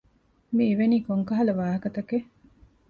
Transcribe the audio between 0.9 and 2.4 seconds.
ކޮން ކަހަލަ ވާހަކަތަކެއް؟